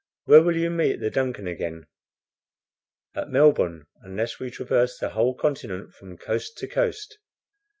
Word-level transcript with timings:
"Where 0.25 0.41
will 0.41 0.57
you 0.57 0.71
meet 0.71 0.99
the 0.99 1.11
DUNCAN 1.11 1.45
again?" 1.47 1.85
"At 3.13 3.29
Melbourne, 3.29 3.85
unless 4.01 4.39
we 4.39 4.49
traverse 4.49 4.97
the 4.97 5.09
whole 5.09 5.35
continent 5.35 5.93
from 5.93 6.17
coast 6.17 6.57
to 6.57 6.67
coast." 6.67 7.19